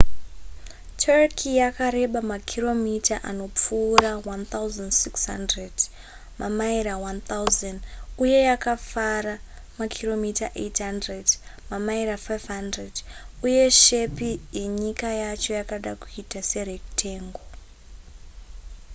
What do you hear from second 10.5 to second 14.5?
800 mamaira 500 uye shepi